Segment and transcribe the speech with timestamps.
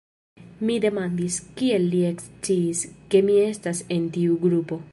[0.69, 2.81] Mi demandis, kiel li eksciis,
[3.13, 4.81] ke mi estas en tiu grupo.